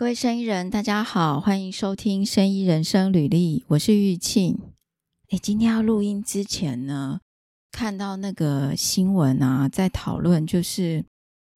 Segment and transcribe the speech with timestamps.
[0.00, 4.58] 各位生意人，大家好，欢迎收听《生意人生履历》，我是玉庆。
[5.28, 7.20] 诶，今天要录音之前呢，
[7.70, 11.04] 看到那个新闻啊，在讨论就是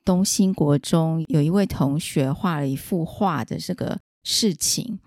[0.05, 4.99] 东兴国中有一位同学画了一幅画的这个事情。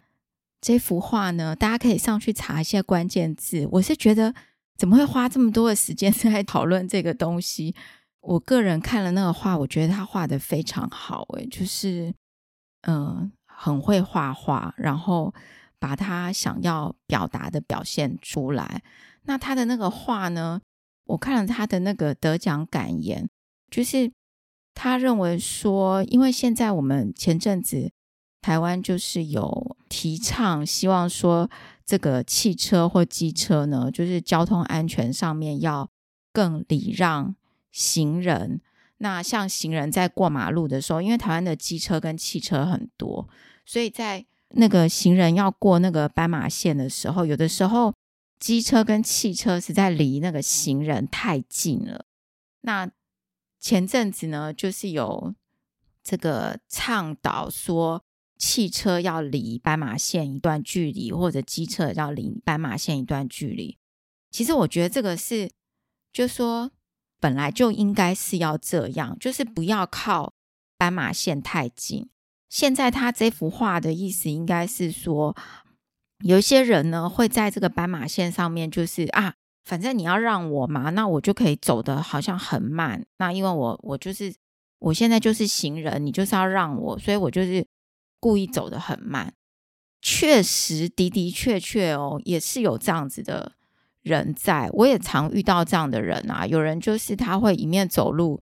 [0.60, 3.68] 这幅画呢，大家可以上去查一些关键字。
[3.74, 4.34] 我是觉得，
[4.80, 7.76] 怎么会花这么多的时间在讨论这个东西？
[8.22, 12.12] 我个人看了那个画，我觉得他画得非常好，诶，就是。
[12.82, 15.34] 嗯，很会画画，然后
[15.80, 18.84] 把他想要表达的表现出来。
[19.23, 20.62] 那他的那个画呢，
[21.05, 23.27] 我看了他的那个得奖感言，
[23.70, 24.12] 就是
[24.73, 27.91] 他认为说，因为现在我们前阵子
[28.41, 31.50] 台湾就是有提倡，希望说
[31.86, 35.89] 这个汽车或机车呢，就是交通安全上面要
[36.31, 37.36] 更礼让
[37.72, 38.62] 行人。
[39.00, 43.30] 那像行人在过马路的时候，因为台湾的机车跟汽车很多，
[43.64, 44.26] 所以在
[44.56, 47.94] 那个行人要过那个斑马线的时候，有的时候
[48.39, 52.06] 机车跟汽车实在离那个行人太近了。
[52.62, 52.89] 那
[53.59, 55.36] 前阵子呢，就是有
[56.04, 58.04] 这个倡导说，
[58.38, 63.78] 汽车要离斑马线一段距离，或者机车要离斑马线一段距离。
[64.32, 65.52] 其实我觉得这个是，
[66.11, 66.72] 就说。
[67.20, 70.34] 本来就应该是要这样，就是不要靠
[70.78, 72.10] 斑马线太近。
[72.50, 75.36] 现在他这幅画的意思应该是说，
[76.23, 79.34] 有一些人呢会在这个斑马线上面，就是啊，
[79.66, 83.06] 反正你要让我嘛，那我就可以走得好像很慢。
[83.18, 84.34] 那因为我我就是
[84.80, 87.66] 我现在就是行人，你就是要让我，所以我就是
[88.20, 89.34] 故意走得很慢。
[90.02, 93.56] 确实的的确确哦，也是有这样子的。
[94.08, 96.47] 人在，我也常遇到这样的人啊。
[96.47, 98.41] 有人就是他会一面走路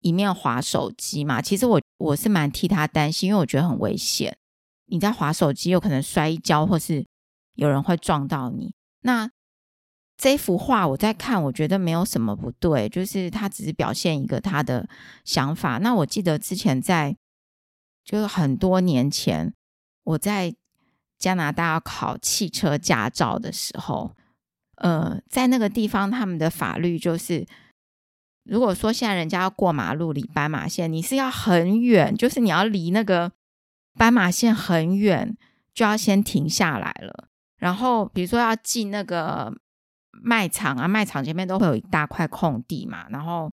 [0.00, 1.40] 一面滑手机嘛。
[1.42, 4.36] 其实我我是蛮替他担心，因为我觉得很危险。
[4.86, 7.06] 你在滑手机，有可能摔一跤，或是
[7.54, 8.74] 有人会撞到你。
[9.02, 9.30] 那
[10.16, 14.88] 这幅画我在看，我觉得没有什么不对，就是他只是表现一个他的
[15.24, 15.78] 想法。
[15.78, 17.16] 那我记得之前在，
[18.04, 19.54] 就是很多年前，
[20.04, 20.54] 我在
[21.18, 24.14] 加拿大考汽车驾照的时候。
[24.80, 27.46] 呃，在那个地方，他们的法律就是，
[28.44, 33.30] 如果说现在人家要过马路离斑马线，你是要很远，就是你要离那个
[33.94, 35.36] 斑马线很远，
[35.74, 37.28] 就要先停下来了。
[37.58, 39.52] 然后，比如说要进那个
[40.10, 43.50] 卖场啊，卖场前面都会有一大块空地嘛，然后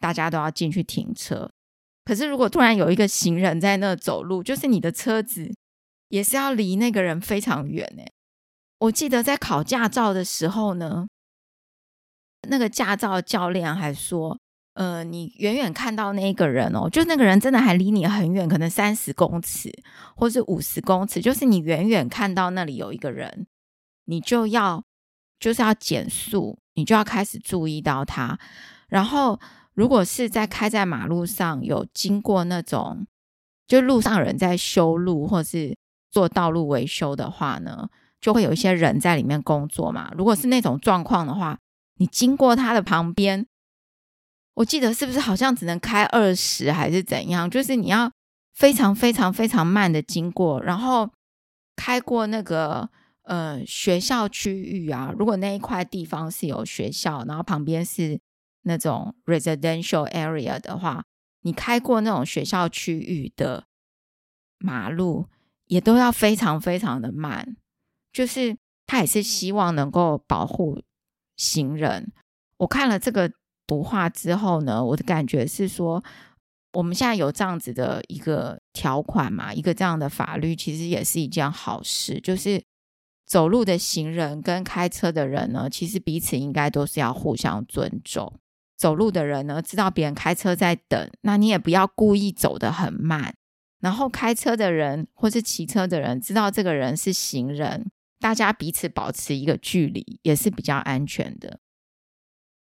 [0.00, 1.50] 大家都要进去停车。
[2.06, 5.54] 可是，如果突然有一个行人在那走路，就是你的车子
[6.08, 8.02] 也是要离那个人非常远呢。
[8.84, 11.06] 我记得在考驾照的时候呢，
[12.48, 14.38] 那个驾照教练还说
[14.74, 19.72] ：“呃，你远远看到那个人哦，就那个人真的还离你很远，可能三十公尺
[20.16, 23.46] 或是五十公尺，就是你远远看到那里有一个人，
[24.04, 24.84] 你就要
[25.38, 28.38] 就是要减速，你就要开始注意到他。
[28.88, 29.40] 然后，
[29.72, 33.06] 如果是在开在马路上有经过那种，
[33.66, 35.74] 就路上有人在修路或是
[36.10, 37.88] 做道路维修的话呢？”
[38.24, 40.10] 就会有一些人在里面工作嘛。
[40.16, 41.58] 如果是那种状况的话，
[41.98, 43.46] 你经过他的旁边，
[44.54, 47.50] 我记得是不是好像只能开二十还是怎样？
[47.50, 48.10] 就是你要
[48.54, 51.10] 非常非常非常慢的经过，然后
[51.76, 52.88] 开过那个
[53.24, 55.12] 呃学校区域啊。
[55.18, 58.18] 如果那一块地方是有学校，然后旁边是
[58.62, 61.04] 那种 residential area 的话，
[61.42, 63.64] 你开过那种学校区域的
[64.56, 65.28] 马路，
[65.66, 67.58] 也都要非常非常的慢。
[68.14, 70.80] 就是他也是希望能够保护
[71.36, 72.10] 行人。
[72.58, 73.30] 我看了这个
[73.66, 76.02] 图画之后呢，我的感觉是说，
[76.72, 82.20] 我们现在有这样子的一个条款嘛，一个这样的法律，其实也是一件好事。
[82.20, 82.62] 就是
[83.26, 88.32] 走路的行人跟开车的人呢，其实彼此应该都是要互相尊重。
[88.76, 93.34] 走路的人呢，知道别人开车在等，那你也不要故意走得很慢。
[93.80, 97.90] 然后开车的人或是骑车的人，知道这个人是行人。
[98.20, 101.60] 大家彼此保持一个距离也是比较安全的。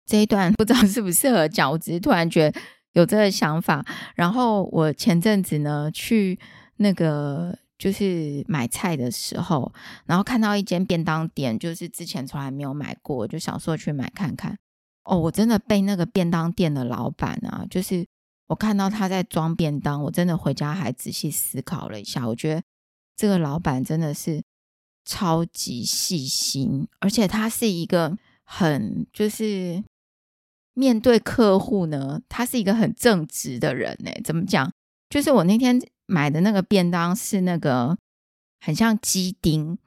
[0.05, 2.61] 这一段 不知道适不适合讲，我只是突然觉得
[2.93, 3.85] 有这个想法。
[4.15, 6.39] 然后我前阵子呢去
[6.77, 9.71] 那个就是买菜的时候，
[10.05, 14.57] 然后看到一间便当店，就是之前从来没有买过，就想说去买看看。
[15.03, 18.05] 哦，我真的被那个便当店的老板啊，就是
[18.47, 22.63] 我看到他在装便当，我真的回家还仔细思考了一下，我觉得
[23.15, 24.41] 这个老板真的是。
[25.05, 29.83] 超级细心，而且他是一个很就是
[30.73, 34.11] 面对客户呢，他是一个很正直的人呢。
[34.23, 34.71] 怎么讲？
[35.09, 37.97] 就是我那天买的那个便当是那个
[38.61, 39.77] 很像鸡丁，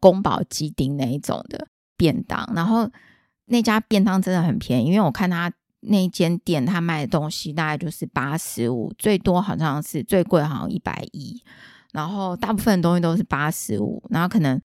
[0.00, 1.66] 宫保鸡丁那一种的
[1.96, 2.88] 便当，然后
[3.46, 11.42] 那家便当真的很便宜，因为我看他那间店他卖的东西大概就是八十五，最多好像是最贵好像一百一，
[11.98, 14.60] 然后大部分的东西都是八十五，然后可能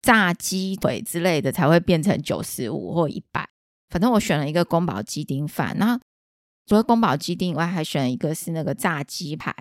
[0.00, 3.48] 炸鸡腿之类的才会变成九十五或一百，
[3.88, 6.00] 反正我选了一个宫保鸡丁饭，然后
[6.66, 9.54] 除了宫保鸡丁以外，还选了一个是那个炸鸡排。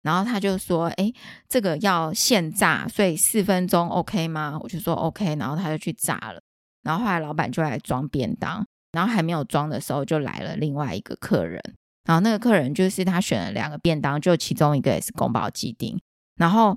[0.00, 1.12] 然后他就说：“哎，
[1.46, 6.40] 这个要现炸，所以四分钟 OK 吗？”我就说 OK，然后他就去炸了。
[6.82, 11.62] 然后后来老板就来装便当，然后还没有装的时候，就来了另外一个客人。
[12.04, 16.00] 然后那个客人就是他选了两个便当，就其中一个也是宫保鸡丁。
[16.36, 16.76] 然后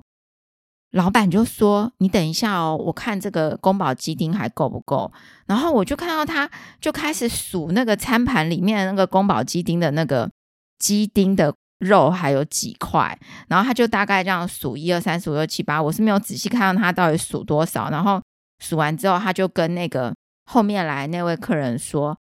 [0.92, 5.12] 老板就说：“你等一下哦，我看这个宫保鸡丁还够不够。”
[5.46, 6.50] 然后我就看到他
[6.80, 10.30] 就开始数那个餐盘里面的那个宫保鸡丁的那个
[10.78, 11.54] 鸡丁的。
[11.80, 13.18] 肉还有几块，
[13.48, 17.90] 然后他就大概这样数一二三四五六七八，我是没有仔细看到他到底数多少。
[17.90, 18.18] 然后
[18.60, 20.14] 数完之后，他就跟那个
[20.46, 22.16] 后面来那位客人说，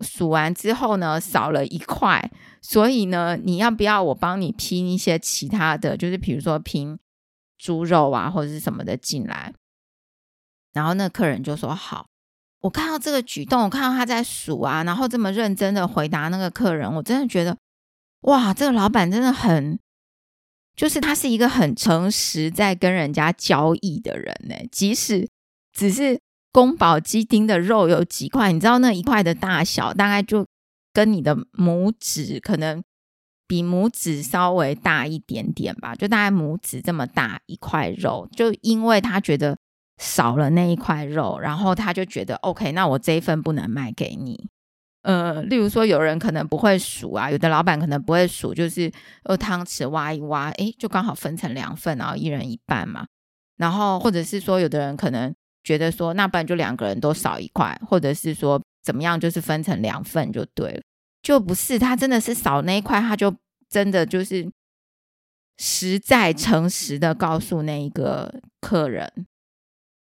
[0.00, 2.30] 数完之后呢，少了一块，
[2.60, 6.98] 所以呢，你要不要我帮你拼一些其他的，就是比如说拼
[7.58, 9.52] 猪肉啊或者是什么的进来？
[10.72, 12.06] 然后那客人就说好。
[12.60, 17.56] 我看到这个举动，我看到他在数啊，然后这么认真的回答那个客人，我真的觉得。
[18.22, 19.78] 哇，这个老板真的很，
[20.74, 24.54] 就是他是一个很诚实在跟人家交易的人呢。
[24.72, 25.28] 即使
[25.74, 26.18] 只是
[26.54, 30.46] 宫保鸡丁的肉有几块，你知道那一块的大小大概就
[30.92, 32.80] 跟你的拇指可能
[33.48, 38.28] 比拇指稍微大一点点吧，就大概拇指这么大一块肉。
[38.36, 39.58] 就因为他觉得
[39.98, 44.48] 少了那一块肉，然后他就觉得 OK，那我这一份不能卖给你。
[45.02, 48.90] 呃，例如说，有人可能不会数啊，有的老板可能不会数，就是
[49.28, 53.04] 用汤匙挖一挖，诶，就刚好分成两份，然后一人一半嘛。
[53.56, 60.82] 然后或者是说，有的人可能觉得说，那不然就两个人都少一块，或者是说怎么样，就是分成两份就对了。
[61.22, 63.34] 就不是他真的是少那一块，他就
[63.68, 64.48] 真的就是
[65.58, 69.26] 实在诚实的告诉那一个客人。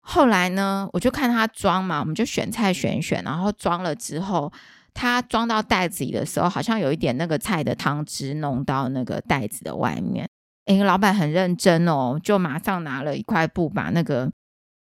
[0.02, 4.52] 后来呢，我就看他装嘛，我们就选菜选选，然后装了之后。
[4.96, 10.30] 他装到袋子里的时候，好像有一点那个菜的汤汁弄到那个袋子的外面。
[10.66, 14.32] 诶，老板很认真哦，就马上拿了一块布把那个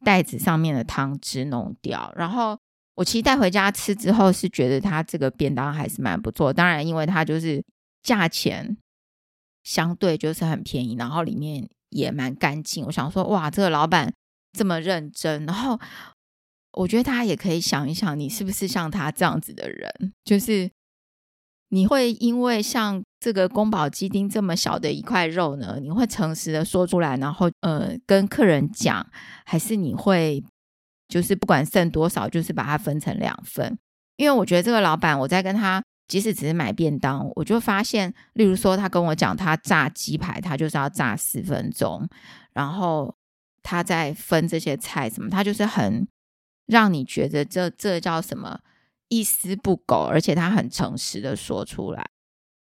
[0.04, 2.12] 袋子上面的汤汁弄掉。
[2.16, 2.58] 然后
[2.94, 6.52] 我其实带回家吃之后，是觉得他这个便当还是蛮不错。
[6.52, 7.64] 当然，因为它就是
[8.02, 8.76] 价钱
[9.62, 12.84] 相对就是很便宜，然后里面也蛮干净。
[12.86, 14.12] 我想说，哇，这个老板
[14.52, 15.78] 这么认真，然后。
[16.72, 20.12] 我觉得大家也可以想一想，你是不是像他这样子的人？
[20.22, 20.70] 就是
[21.70, 29.06] 你会因为像这个宫保鸡丁这么小的一块肉呢，你会诚实的说出来，然后呃跟客人讲，
[29.44, 30.42] 还是你会
[31.08, 33.78] 就是不管剩多少，就是把它分成两份？
[34.16, 42.08] 因为我觉得这个老板，我在跟他即使只是买便当，我就发现，例如说他跟我讲他炸鸡排，他就是要炸四分钟，
[42.52, 43.14] 然后
[43.62, 46.06] 他在分这些菜什么，他就是很。
[46.68, 48.60] 让你觉得这这叫什么
[49.08, 52.10] 一丝不苟，而且他很诚实的说出来，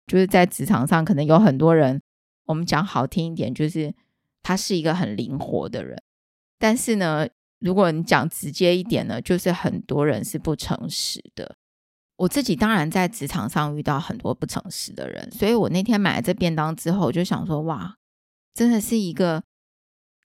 [0.06, 2.03] 就是在职场上可能有很多人，
[2.47, 3.94] 我们讲好听一点，就是
[4.43, 6.03] 他是一个很灵活的人，
[6.59, 7.26] 但是呢，
[7.61, 11.57] 如果你讲直接一点呢，就是很多人是不诚实的。
[12.16, 17.97] 我自己当然在职场上遇到很多不诚实的人，所以我那天买了这便当之后，我就想说，哇，
[18.55, 19.43] 真的是一个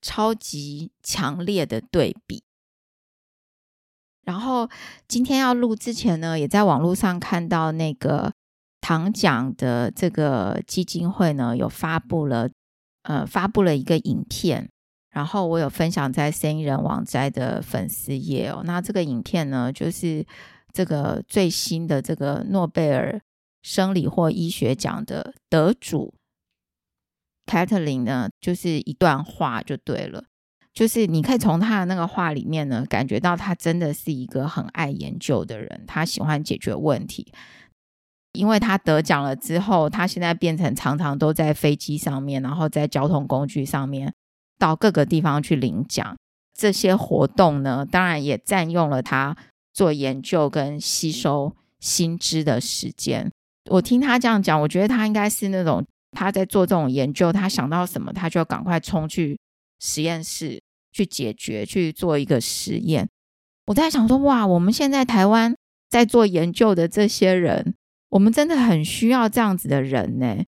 [0.00, 2.44] 超级强烈的对比。
[4.28, 4.68] 然后
[5.08, 8.30] 今天要录之前呢，也在网络上看到那个
[8.78, 12.46] 唐奖的这个基金会呢，有发布了
[13.04, 14.68] 呃发布了一个影片，
[15.12, 18.60] 然后我有分享在生意人网摘的粉丝页哦。
[18.66, 20.26] 那这个影片呢，就是
[20.74, 23.18] 这个最新的这个诺贝尔
[23.62, 26.12] 生理或医学奖的得主
[27.46, 30.24] Katalin 呢，就是一段话就对了。
[30.78, 37.32] 就是你可以从他的那个话里面呢，感觉到他真的是一个很爱研究的人，他喜欢解决问题。
[38.32, 44.14] 因为他得奖了之后，他现在变成常常都在飞机上面，然后在交通工具上面
[44.56, 46.16] 到各个地方去领奖。
[46.56, 49.36] 这些活动呢，当然也占用了他
[49.74, 53.28] 做研究跟吸收新知的时间。
[53.68, 59.36] 我听他这样讲，我觉得他应该是那种他在做这种研究，他想到什么，他就赶快冲去
[59.80, 60.62] 实验室。
[60.90, 63.08] 去解决，去做一个实验。
[63.66, 65.54] 我在想说，哇，我们现在台湾
[65.90, 67.74] 在做研究的这些人，
[68.08, 70.44] 我们真的很需要这样子的人呢。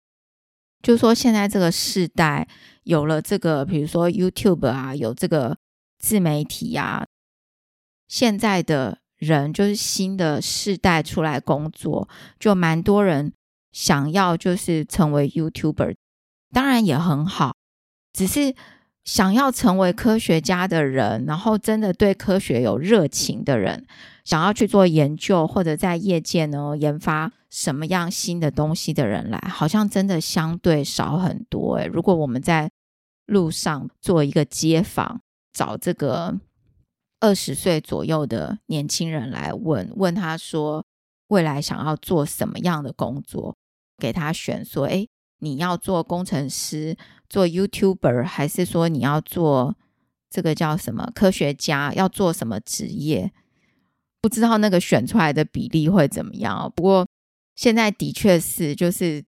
[0.83, 2.49] 就说现在这个世代
[2.85, 5.59] 有了这个，比如说 YouTube 啊，有这个
[5.99, 7.07] 自媒体啊，
[8.09, 13.35] 现在的人就是新的世代出来工作，就蛮多人
[13.71, 15.95] 想要就是成为 YouTuber，
[16.51, 17.55] 当然也很好，
[18.15, 18.55] 只是。
[19.05, 23.87] 想要成为科学家的人，然后真的对科学有热情的人，
[24.25, 31.77] 想要去做研究或者在业界呢研发什么样新的东西的人来，好像真的相对少很多。
[31.77, 32.71] 诶，如果我们在
[33.27, 36.39] 路上做一个街访，找这个
[37.21, 40.85] 二十岁左右的年轻人来问问他说，
[41.29, 43.57] 未来想要做什么样的工作，
[43.99, 45.09] 给他选说，诶，
[45.41, 46.97] 你要做工程师。
[47.29, 49.77] 做 YouTuber 还是说你要做
[50.29, 51.93] 这个叫什么科学家？
[51.95, 53.31] 要做什么职业？
[54.21, 56.73] 不知道那个选出来的比例会怎么样。
[56.75, 57.07] 不过
[57.55, 59.25] 现在的确是，就是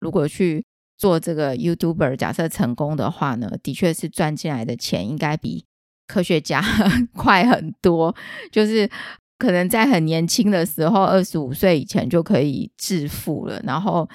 [0.00, 0.64] 如果去
[0.96, 5.66] 做这个 YouTuber，假设成功的话呢，的确是赚进来的钱应该比
[6.06, 6.64] 科学家
[7.12, 8.16] 快很多。
[8.50, 8.90] 就是
[9.36, 14.08] 可能在很年轻的时候，二十五岁以前就可以致富了，然后。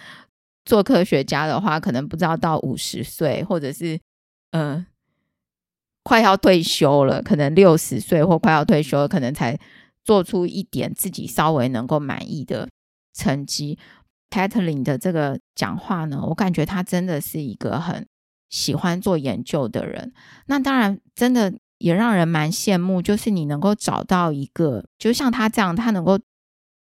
[0.68, 3.98] 做科学家的话，可能不知道到五十岁，或者是
[4.52, 4.86] 嗯、
[6.04, 9.58] 快要退休了，可能六十岁或快要退休了，可能才
[10.04, 12.68] 做出一点自己稍微能够满意的
[13.14, 13.80] 成绩。
[14.30, 18.06] Kathleen 的这个讲话呢，我感觉他真的是一个很
[18.50, 20.12] 喜欢做研究的人。
[20.48, 26.20] 那当然，真的也让人蛮羡慕，就是你能够找到一个，就像他这样，他能够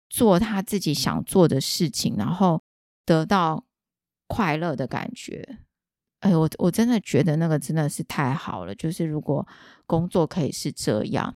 [0.09, 2.63] 做他自己想做的事情，然后
[3.05, 3.65] 得到。
[4.27, 5.59] 快乐的感觉，
[6.21, 8.75] 哎，我我真的觉得那个真的是太好了。
[8.75, 9.47] 就是如果
[9.87, 11.35] 工作可以是这样，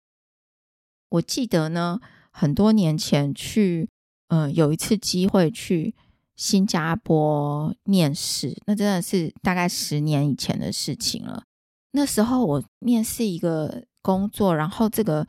[1.09, 2.01] 我记得呢，
[2.31, 3.89] 很多年前去，
[4.29, 5.95] 嗯、有一次机会去
[6.37, 11.43] 新加坡面试，那真的是大概十年以前的事情了。
[11.91, 15.27] 那时候我面试一个工作，然后这个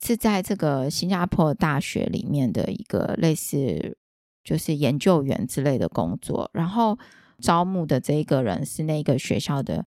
[0.00, 3.96] 是在这个新加坡大学里面的一个类似。
[4.44, 6.98] 就是研究员之类的工作，然后
[7.38, 9.84] 招募的这一个人是那个学校的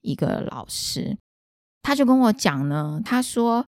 [0.00, 1.16] 一个老师，
[1.82, 3.64] 他就跟我讲呢，他说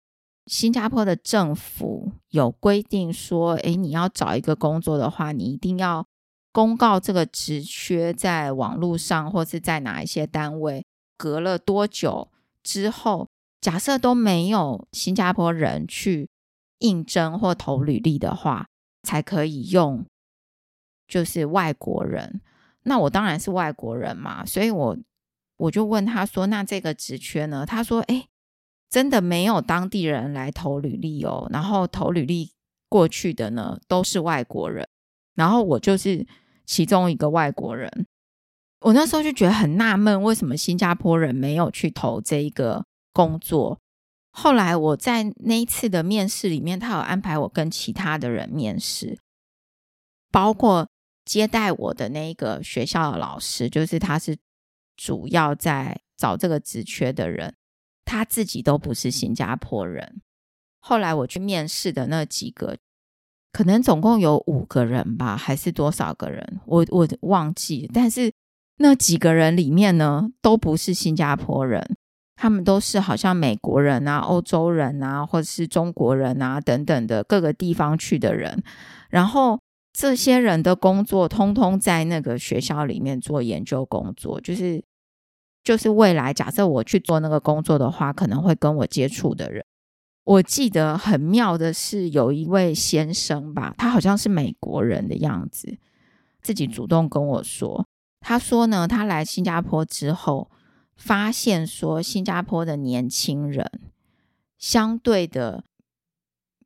[0.45, 6.05] 新加坡的政府有规定说，诶，你要找一个工作的话，你一定要
[6.51, 10.85] 公告这个职缺在网络上或是在哪一些单位，
[11.17, 12.29] 隔了多久
[12.61, 13.27] 之后，
[13.61, 16.29] 假设都没有新加坡人去
[16.79, 18.67] 应征或投履历的话，
[19.03, 20.05] 才可以用。
[21.07, 22.41] 就是外国人，
[22.83, 24.97] 那我当然是外国人嘛，所以我
[25.57, 28.27] 我就问他说：“那这个职缺呢？”他说：“诶，
[28.89, 32.51] 真的没有当地人来投履历哦，然后投履历
[32.89, 34.87] 过去的呢都是外国人，
[35.35, 36.25] 然后我就是
[36.65, 38.07] 其中一个外国人。
[38.81, 43.79] 我那时候就觉得很纳闷，为什么新加坡人没有去投这一个工作？
[44.31, 49.19] 后来我在那一次的面试里面，他有安排我跟其他的人面试，
[50.31, 50.89] 包括。
[51.25, 54.37] 接待我的那一个学校的老师，就是他是
[54.97, 57.55] 主要在找这个职缺的人，
[58.03, 60.21] 他自己都不是新加坡人。
[60.79, 62.77] 后来我去面试的那几个，
[63.53, 67.89] 可能总共有五个人吧，还是多少个人，我我忘记。
[67.93, 68.31] 但是
[68.77, 71.95] 那几个人里面呢，都不是新加坡人，
[72.35, 78.61] 他们都是好像美国人啊、欧洲人啊，或者是中国人啊等等的各个地方去的人，
[79.09, 79.61] 然后。
[79.93, 84.83] 这些人的工作通通在那个学校里面做研究工作，就是
[85.63, 89.63] 就是未来假设我去做那个工作的话，可能会跟我接触的人。
[90.23, 95.77] 我记得很妙的是，有一位先生吧，他好像是美国人的样子，
[96.41, 97.85] 自己主动跟我说，
[98.19, 100.49] 他说呢，他来新加坡之后，
[100.95, 103.69] 发现说新加坡的年轻人
[104.57, 105.65] 相对的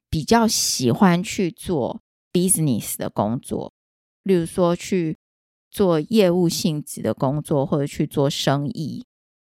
[0.09, 1.99] 比较喜欢去做。
[2.31, 3.71] Business 的工作，
[4.23, 5.17] 例如说去
[5.69, 9.05] 做业务性质的工作，或者去做生意，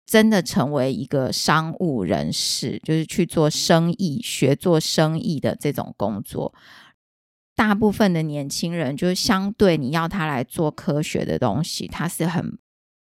[0.06, 6.54] 真的成为一个商务人士，就是去做生意、学做生意的这种工作。
[7.54, 12.56] 大部分的年轻人，就是相对你要他来做科学的东西，他是很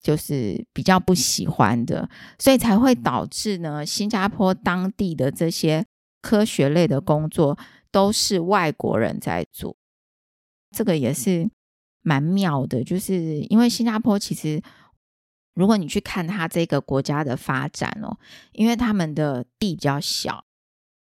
[0.03, 5.87] 就是比较不喜欢的，所以才会导致呢，新加坡当地的这些
[6.21, 7.59] 科学类的工作。
[7.95, 9.77] 都是外国人在做，
[10.77, 11.49] 这个也是
[12.03, 12.83] 蛮妙的。
[12.83, 14.61] 就是因为新加坡其实，
[15.55, 18.19] 如果你去看它这个国家的发展哦，
[18.51, 20.45] 因为他们的地比较小，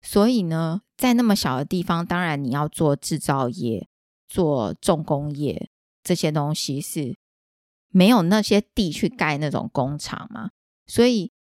[0.02, 3.88] 所以呢，在那么小的地方，当然你要做制造业、
[4.28, 5.68] 做重工业
[6.04, 7.16] 这些东西是
[7.88, 10.50] 没有那些地去盖那种工厂嘛，
[10.86, 11.32] 所以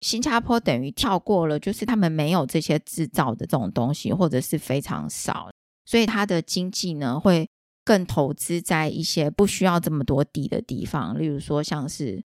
[0.00, 5.50] 新加坡等于跳过了，就是他们没有这些制造的这种东西，或者是非常少，
[5.84, 7.48] 所以它的经济呢会
[7.84, 12.22] 更投资在一些不需要这么多地的地方，例如说像是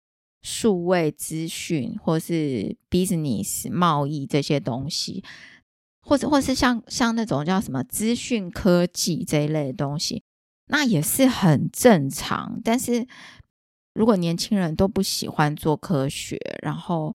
[0.43, 5.25] 数位资讯或是 business 贸易这些东西。
[6.09, 10.23] 或者，或是像像那种叫什么资讯科技这一类的东西，
[10.67, 12.61] 那也是很正常。
[12.63, 13.05] 但是
[13.93, 17.13] 如果年轻人都不喜欢做科学，然后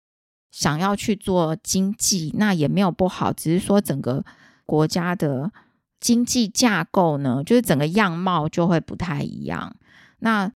[0.52, 3.32] 想要去做经济，那也没有不好。
[3.34, 4.24] 只是说整个
[4.66, 5.52] 国家的
[6.00, 9.76] 经济架构呢，就是整个样貌就会不太一样。
[10.20, 10.52] 那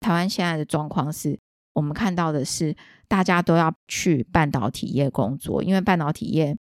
[0.00, 1.38] 台湾现在的状况是，
[1.72, 2.76] 我们看到的是
[3.08, 6.56] 大家都要去半导体业工作，因为半导体业。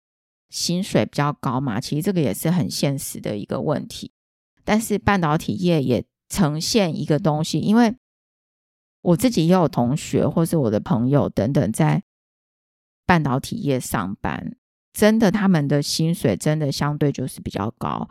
[0.49, 4.11] 薪水比较高嘛，其实这个也是很现实的一个问题。
[4.63, 7.95] 但是半导体业也呈现一个东西，因为
[9.01, 12.03] 我自己也有同学或是我的朋友等等在
[13.05, 14.55] 半导体业上班，
[14.93, 18.09] 真的他们的薪水真的相对就是比较高，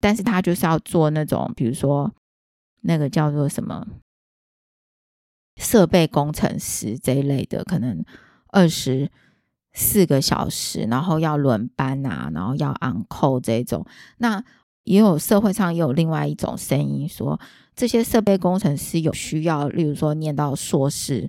[0.00, 2.12] 但是他就是要做那种，比如说
[2.82, 3.86] 那个叫做什么
[5.56, 8.04] 设备工程师这一类的，可能
[8.48, 9.10] 二十。
[9.74, 13.86] 四个小时，然后要轮班啊，然后要昂扣这种，
[14.16, 14.42] 那
[14.82, 17.38] 也有社会上也有另外一种声音说，
[17.76, 21.28] 这些设备工程师有需要，例如说念到硕士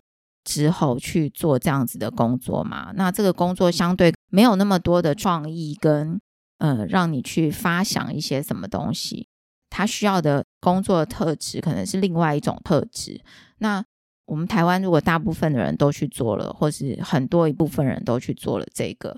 [0.49, 2.91] 之后去做这样子的工作嘛？
[2.95, 6.19] 那这个工作相对没有那么多的创意跟
[6.57, 9.27] 呃，让你去发想一些什么东西，
[9.69, 13.21] 他需要的工作的特质可能是另外一种特质。
[13.59, 13.85] 那
[14.25, 19.15] 我们台湾如果大部分的人都去做了，或是很多一部分人都去做了这个，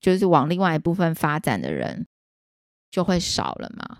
[0.00, 2.06] 就是往另外一部分发展的人
[2.90, 3.98] 就会少了嘛。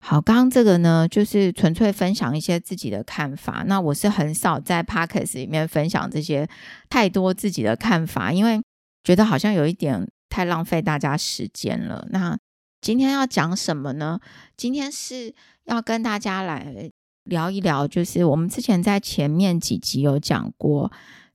[0.00, 3.64] 好，刚刚这个呢，就是纯粹分享一些自己的看法。
[3.66, 6.48] 那我是很少在 Podcast 里面分享这些
[6.88, 8.60] 太多自己的看法，因为
[9.04, 12.06] 觉得好像有一点太浪费大家时间了。
[12.10, 12.38] 那
[12.80, 14.20] 今天要讲什么呢？
[14.56, 16.90] 今天是要跟大家来。
[17.24, 20.90] 聊一聊，就是我们之前在前面几集有讲过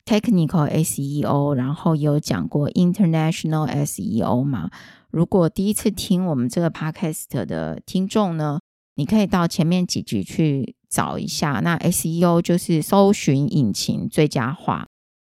[0.05, 4.71] technical SEO，然后也有讲过 international SEO 嘛。
[5.13, 8.59] 如果第一次听我们这个 podcast 的听众呢，
[8.95, 11.61] 你可以到前面几集去找一下。
[11.63, 14.87] 那 SEO 就是搜寻引擎最佳化。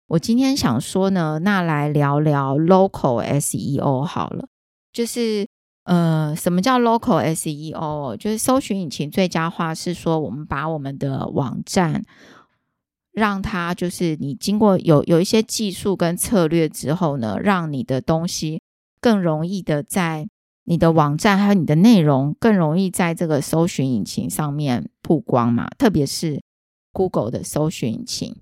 [0.09, 4.49] 我今天想说呢，那来聊聊 local SEO 好了，
[4.93, 5.47] 就是。
[5.87, 8.17] 呃，什么叫 local SEO？
[8.17, 12.03] 就是搜寻引擎最佳化，是说我们把我们的网站，
[13.13, 18.61] 让它就是你经过有有一些技术跟策略之后呢，让你的东西
[19.07, 20.29] 更容易的在
[20.65, 26.43] 你的网站还有你的内容更容易在这个搜寻引擎上面曝光嘛，特别是
[26.91, 28.35] Google 的搜寻引擎。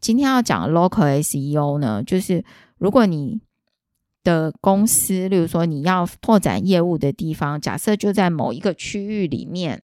[0.00, 2.44] 今天要讲的 local SEO 呢，就是
[2.76, 3.40] 如果你
[4.24, 9.80] 的公司，例如说你要拓展业务的地方，假设就在某一个区域里面，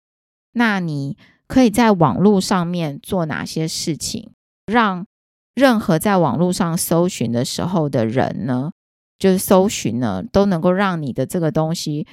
[0.54, 4.32] 那你可以在网络上面做哪些事情，
[4.68, 5.06] 让
[5.54, 8.72] 任何在网络上搜寻的时候的人呢，
[9.17, 12.08] 就是搜寻呢，都能够让你的这个东西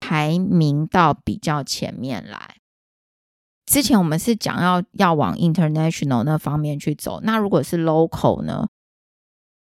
[0.00, 2.56] 排名到比较前面来。
[3.66, 8.68] 之前我们是讲要要往 international 那方面去走，那如果是 local 呢，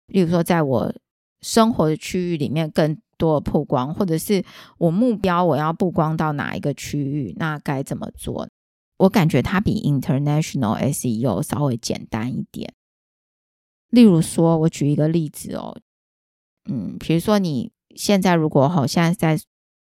[0.06, 0.94] 例如说在我。
[1.42, 4.42] 生活的区域里面更多的曝光，或者是
[4.78, 8.48] 我目标我要曝光到哪一个区域，那该怎么做？
[8.96, 12.72] 我感觉它比 international SEO 稍微简单一点。
[13.90, 15.78] 例如说，我举一个例子哦，
[16.66, 19.42] 嗯，比如说你现在如果好现在在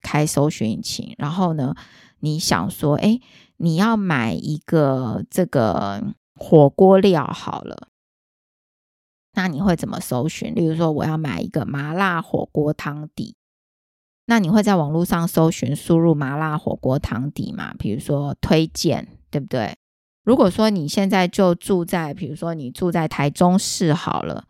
[0.01, 1.75] 开搜寻引擎，然后呢，
[2.19, 3.19] 你想说，哎，
[3.57, 6.03] 你要买一个这个
[6.35, 7.89] 火锅料好了。
[9.33, 10.53] 那你会怎么搜寻？
[10.53, 13.35] 例如说，我要买一个麻辣火锅汤底，
[14.25, 17.73] 那你会在网络上搜寻，输入麻辣火锅汤底嘛？
[17.79, 19.75] 比如说推荐，对不对？
[20.23, 24.43] 如果说你现在就住在，比如说你住在台中市好了，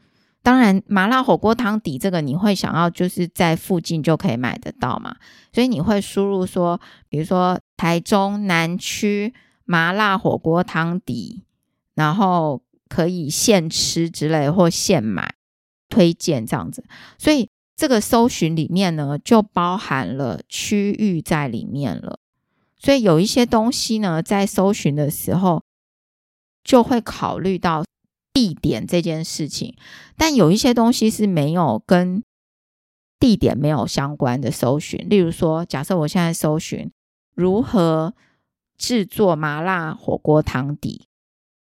[0.44, 5.16] 当然麻辣火锅汤底这个你会想要就是在附近就可以买得到嘛，
[5.54, 9.34] 所以你会输入说，比如说台中南区
[9.66, 11.44] 麻辣火锅汤底，
[11.96, 12.62] 然后。
[12.92, 15.36] 可以现吃之类或现买
[15.88, 16.84] 推荐这样子，
[17.18, 22.20] 所以这个搜寻里面呢，就包含了区域在里面了。
[22.78, 25.64] 所以有一些东西呢，在搜寻的时候
[26.66, 27.86] 就会考虑到
[28.34, 29.76] 地点这件事情，
[30.18, 32.24] 但有一些东西是没有跟
[33.20, 35.08] 地点没有相关的搜寻。
[35.10, 36.92] 例如说，假设我现在搜寻
[37.36, 38.14] 如何
[38.78, 41.08] 制作麻辣火锅汤底。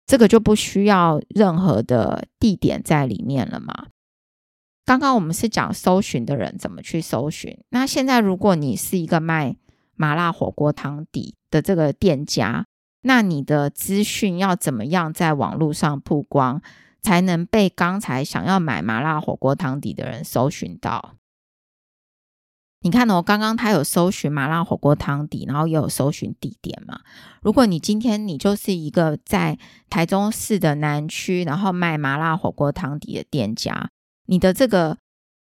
[0.06, 3.88] 这个就不需要任何的地点在里面了嘛。
[4.86, 9.56] 刚刚我们是讲搜寻的人怎么去搜寻，那现在如果你是一个卖
[9.96, 12.64] 麻辣火锅汤底的这个店家，
[13.02, 16.60] 那你的资讯要怎么样在网络上曝光，
[17.00, 21.14] 才能被刚才想要买麻辣火锅汤底的人搜寻到？
[22.80, 27.00] 你看哦，刚刚他有搜寻麻辣火锅汤底，然后也有搜寻地点嘛。
[27.42, 29.58] 如果你今天你就是一个在
[29.90, 33.90] 台中市的南区，然后卖麻辣火锅汤底的店家，
[34.26, 34.98] 你的这个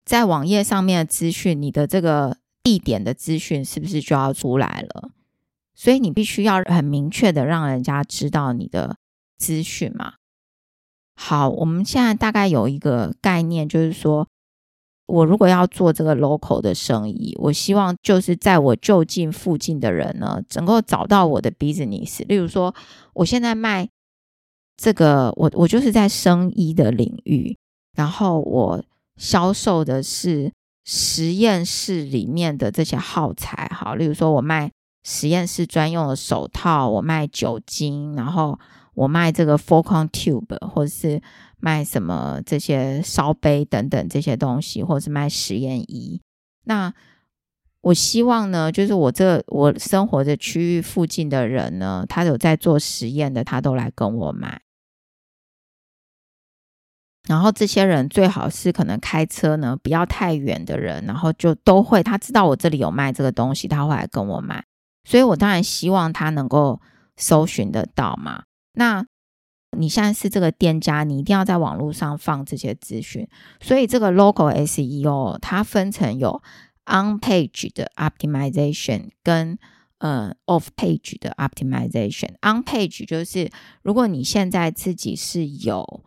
[0.06, 5.10] 在网页上面的资讯，你的这个地点的资讯是不是就要出来了？
[5.76, 8.98] 所以你必须要很明确的让人家知道你的
[9.38, 10.14] 资讯嘛。
[11.16, 14.28] 好，我们现在大概有一个概念，就是说。
[15.06, 22.26] 我如果要做这个 local 的生意，我希望就是在我就近附近的人呢，能够找到我的 business。
[22.26, 22.74] 例如说，
[23.14, 23.88] 我现在卖
[24.78, 27.56] 这个，我我就是在生医的领域，
[27.98, 28.82] 然后我
[29.18, 30.54] 销售的是
[30.86, 33.70] 实验室里面的这些耗材。
[33.76, 34.72] 好，例如说我卖
[35.04, 38.60] 实验室专用的手套，我卖酒精，然后
[38.96, 41.22] 我卖这个 Focon tube，或者是。
[41.66, 46.20] 卖什么这些烧杯等等这些东西，或者是卖实验仪。
[46.66, 46.94] 那
[47.80, 54.62] 我希望呢，就是我这我生活的区域附近的人呢，他有在做实验的，他都来跟我买。
[57.30, 64.66] 然后这些人最好是可能开车呢，不要太远的人，然后就都会他知道我这里有卖这个东西，他会来跟我买。
[65.04, 66.80] 所以我当然希望他能够
[67.18, 68.44] 搜寻得到嘛。
[68.74, 69.06] 那
[69.78, 73.28] 你现在是这个店家，你一定要在网络上放这些资讯。
[73.60, 76.42] 所以这个 local SEO 它分成有
[76.86, 79.58] on page 的 optimization 跟
[79.98, 82.30] 呃 off page 的 optimization。
[82.42, 83.50] on page 就是
[83.82, 86.04] 如果你现在自己是有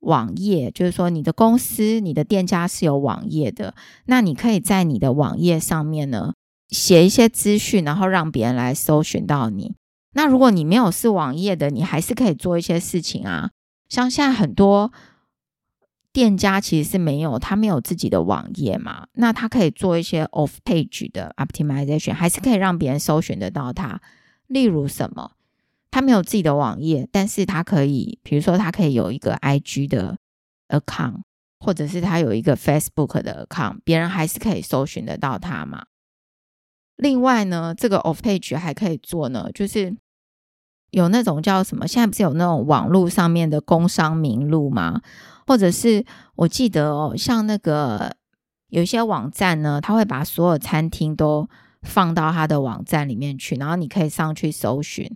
[0.00, 3.74] 网页，就是说你的公司、你的店家是有网页的，
[4.04, 6.34] 那你可以在你的网页上面呢
[6.68, 9.74] 写一些资讯，然后让别人来搜寻到你。
[10.12, 13.50] 那如果你没有是网页的，你还是可以做一些事情啊。
[13.88, 14.92] 像现在很多
[16.12, 24.00] 店家其实是没有，他没有自己的网页嘛，那他可以做一些 off page 的 optimization，还是可以让别人搜寻得到他。
[24.46, 25.32] 例如什么？
[25.90, 30.18] 他没有自己的网页，但是他可以，比如说他可以有一个 IG 的
[30.68, 31.20] account，
[31.60, 35.86] 或者是他有一个 Facebook 的 account，别人还是可以搜寻得到他嘛。
[36.98, 39.96] 另外呢，这个 off page 还可以做呢，就是
[40.90, 41.86] 有那种叫什么？
[41.86, 45.00] 现在不是有那种网络上面的工商名录吗？
[45.46, 48.16] 或者是我记得哦，像那个
[48.68, 51.48] 有一些网站呢，他会把所有餐厅都
[51.82, 55.10] 放到他的网站里面去，然后你可以上去搜寻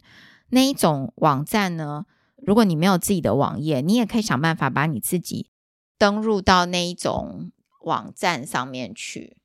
[0.50, 2.06] 那一种网站呢。
[2.44, 5.48] 如果你没有自己的网页，你也可以想办法把你自己
[5.98, 7.50] 登录到那一种
[7.84, 9.36] 网站上面去。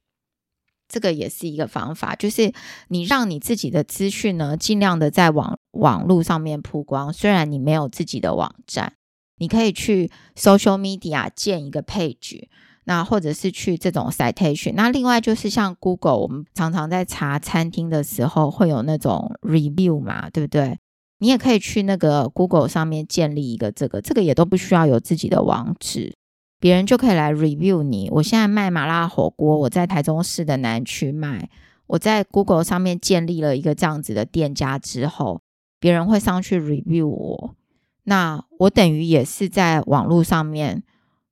[0.87, 2.53] 这个也是一个方法，就是
[2.87, 7.11] 你让你自己的资讯呢，尽量的在网网络上面曝光。
[7.11, 8.93] 虽然你没有自己的网站，
[9.37, 12.47] 你可以去 social media 建一个 page，
[12.85, 14.73] 那或者是去这种 citation。
[14.75, 20.77] 那另外就是像 Google，我们常常在查餐厅的时候会有那种 review 嘛，对不对？
[21.19, 26.15] 你也可以去那个 Google 上面建立一个这个，这个也都不需要有自己的网址。
[26.59, 28.09] 别人就可以来 review 你。
[28.11, 31.49] 我现在卖麻辣火锅，我在台中市的南区卖。
[31.87, 35.41] 我在 Google 上面建立了一个这样子的店家之后，
[35.79, 37.55] 别人会上去 review 我。
[38.03, 40.83] 那我等于也是在网络上面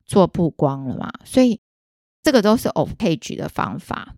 [0.05, 1.11] 做曝光了嘛？
[1.25, 1.59] 所以
[2.23, 4.15] 这个都是 off page 的方法。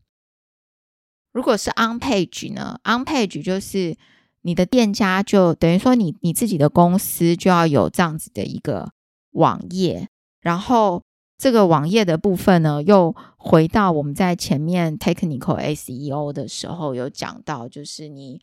[1.31, 3.95] 如果是 on page 呢？on page 就是
[4.41, 8.91] 你的店家就等于说你你自己的公司就要有这样子的一个
[9.31, 10.09] 网页。
[10.41, 11.01] 然后
[11.37, 18.41] 这个网页的部分呢，又回到我们在前面 technical SEO 的时候有讲到，就是你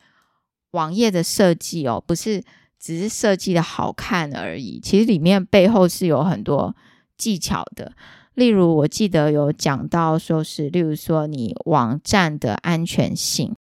[0.71, 2.43] 网页的设计哦，不是
[2.79, 6.75] 只是设计的好看而已，其实里面背后是有很多
[7.17, 7.93] 技巧的。
[8.33, 13.55] 例如，我记得有讲到说是，例如说你网站的安全性，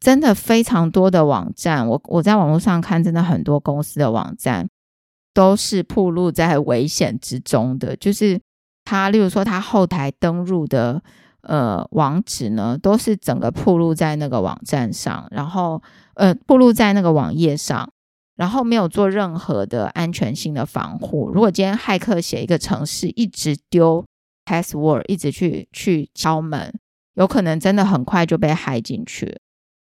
[0.00, 4.68] 真的非常多的网站，我我在网络上看，真的很多公司的网站。
[5.38, 8.40] 都是暴露在危险之中的，就是
[8.82, 11.00] 他，例如说他后台登录的
[11.42, 15.80] 呃网址呢，都是整个暴露在那个网站上，然后
[16.14, 17.88] 呃暴露在那个网页上，
[18.34, 21.30] 然后没有做任何的安全性的防护。
[21.30, 24.04] 如果今天骇客写一个程式，一直丢
[24.44, 26.76] password，一直去去敲门，
[27.14, 29.38] 有可能真的很快就被骇进去。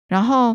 [0.09, 0.55] 然后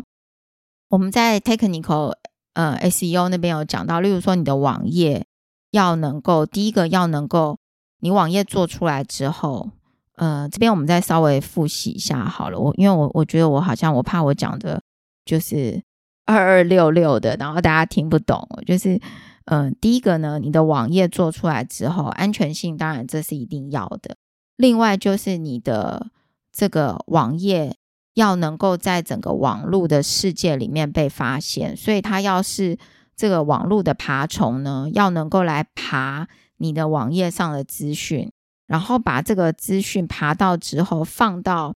[0.90, 2.14] 我们在 technical
[2.54, 5.26] 呃 SEO 那边有讲到，例如说你的网页
[5.70, 7.58] 要能够第一个要能够，
[8.00, 9.70] 你网页做出来之后，
[10.16, 12.58] 呃，这边我们再稍微复习一下好了。
[12.58, 14.80] 我因为我我觉得我好像我怕我讲的
[15.24, 15.82] 就是
[16.24, 18.48] 二二六六的，然后大家听不懂。
[18.66, 19.00] 就是
[19.46, 24.16] 嗯、第一个呢，你的网页做出来之后，安全性当然这是一定要的。
[24.56, 26.06] 另外就是你的
[26.50, 27.76] 这个网页
[28.14, 32.78] 要能够在整个网络的世界里面被发现，所以它要是
[33.14, 38.32] 这个网络的爬虫呢，要能够来爬你的网页上的资讯，
[38.66, 41.74] 然后把这个资讯爬到之后放到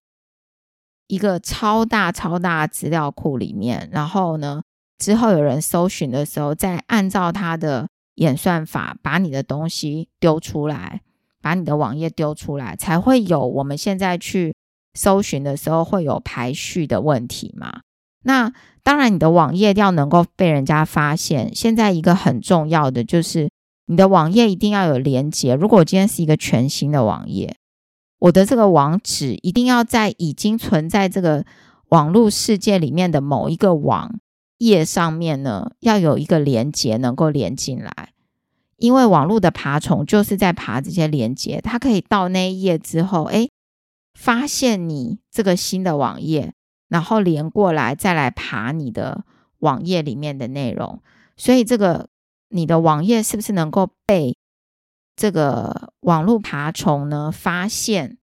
[1.07, 4.63] 一个超大超大资料库里面，然后呢，
[4.97, 11.01] 之后有人搜寻的时候，再按照它的演算法把你的东西丢出来。
[11.41, 14.53] 把你的网页丢出来，才会有我们现在去
[14.99, 17.79] 搜寻的时候会有排序的问题嘛。
[18.23, 18.51] 那
[18.83, 23.49] 当然，你的网页要能够被人家发现，现在一个很重要的就是
[23.85, 25.55] 你的网页一定要有连接。
[25.55, 27.55] 如果我今天是一个全新的网页，
[28.19, 31.45] 我的这个网址一定要在已经存在这个
[31.89, 34.19] 网络世界里面的某一个网
[34.57, 38.09] 页上面呢，要有一个连接能够连进来。
[38.75, 43.49] 因为网络的爬虫就是在爬这些连接，它可以到那一页之后，诶，
[44.19, 46.53] 发现你这个新的网页，
[46.89, 49.23] 然后连过来再来爬你的
[49.59, 51.01] 网页里面的内容。
[51.37, 52.09] 所以这个
[52.49, 54.35] 你的网页是不是能够被
[55.15, 58.17] 这个网络爬虫呢发现，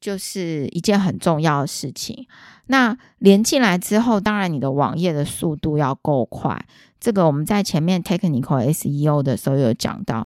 [0.00, 2.28] 就是一件很重要的事情。
[2.66, 6.64] 那连进来之后，当然你的网页的速度要够快。
[7.00, 10.28] 这个我们在前面 technical SEO 的时候有讲到，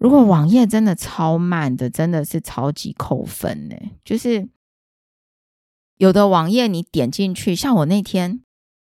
[0.00, 3.76] 如果网页真的超慢的，真的是超级扣分呢。
[4.02, 4.48] 就是
[5.98, 8.40] 有的网页你点进去，像我那天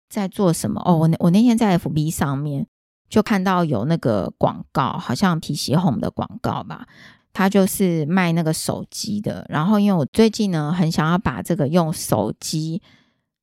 [0.09, 0.81] 在做什么？
[0.83, 2.65] 哦，我那我那天在 FB 上面
[3.07, 6.87] 就看到有那个广告，好像 PC Home 的广告吧，
[7.31, 9.45] 它就是卖那个手机的。
[9.47, 12.81] 然后因为我最近呢，很想要把这个用手机。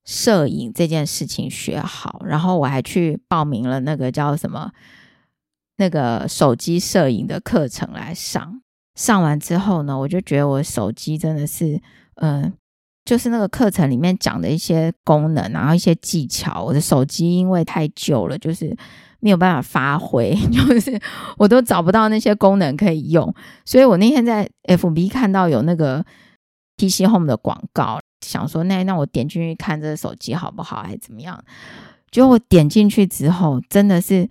[0.04, 4.72] 摄影这件事情学好，然后我还去报名了那个叫什么
[5.82, 8.60] 那个手机摄影的课程来上。
[8.94, 11.80] 上完之后呢，我就觉得我手机真的是，
[12.16, 12.52] 嗯、
[13.04, 18.76] 就是那个课程里面讲的一些功能，然后一些技巧，我的手机因为太旧了，就是
[19.18, 21.00] 没有办法发挥， 就是
[21.36, 23.34] 我都找不到那些功能可以用。
[23.64, 26.04] 所以我那天在 FB 看到有那个
[26.76, 27.98] PC Home 的广告。
[28.24, 31.42] 想说，那那我点进去看这个手机好不好，还是怎么样？
[32.12, 34.28] 结果我点进去之后，真的是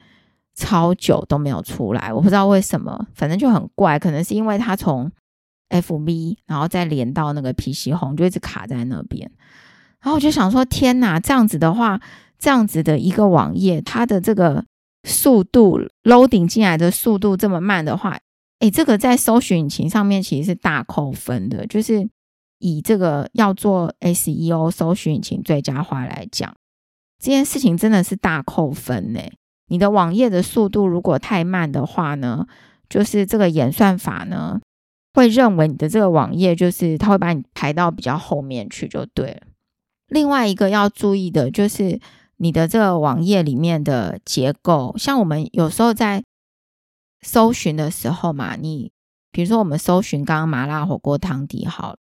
[0.56, 5.12] 超久都没有出来，我不知道为什么，反正就很怪，可能是因为它从
[5.70, 9.32] FB 然后再连到那个 PC Home，就一直卡在那边。
[10.02, 12.00] 然后我就想说，天哪，这样子的话，
[12.40, 14.66] 这样子的一个网页，它的这个
[15.04, 18.18] 速度 loading 进来的速度这么慢的话，
[18.60, 22.10] 诶，这个在搜寻引擎上面其实是大扣分的，就是。
[22.64, 26.56] 以这个要做 SEO 搜寻引擎最佳化来讲，
[27.18, 29.20] 这件事情真的是大扣分呢。
[29.72, 32.46] 你的网页的速度如果太慢的话呢，
[32.90, 34.60] 就是这个演算法呢
[35.14, 39.42] 会认为你的这个网页就是它会把你排到比较后面去就对了。
[40.08, 42.02] 另外一个要注意的就是
[42.36, 46.22] 你的这个网页里面的结构，像我们有时候在
[47.22, 48.92] 搜寻的时候嘛，你
[49.32, 51.98] 比如说我们搜寻刚刚麻辣火锅汤底好了。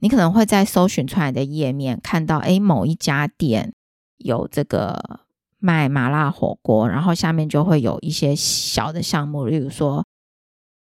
[0.00, 3.72] 你可能会在搜寻出来的页面看到，诶，某一家店
[4.18, 5.20] 有这个
[5.64, 10.04] 卖麻辣火锅，然后下面就会有一些小的项目，例如说